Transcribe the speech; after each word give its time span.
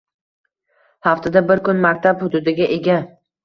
Haftada 1.09 1.45
bir 1.51 1.63
kun 1.69 1.87
maktab 1.87 2.27
hududiga 2.27 2.75
ega. 2.81 3.01